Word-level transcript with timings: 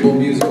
show 0.00 0.14
music. 0.14 0.49